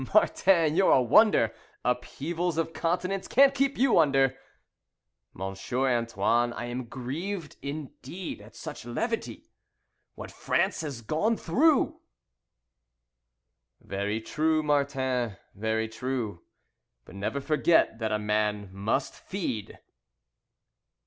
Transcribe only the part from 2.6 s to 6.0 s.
continents can't keep you under." "Monsieur